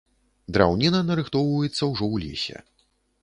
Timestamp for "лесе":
2.25-2.57